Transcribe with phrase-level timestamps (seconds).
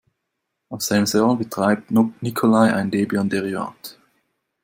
[0.69, 3.99] Auf seinem Server betreibt Nikolai ein Debian-Derivat.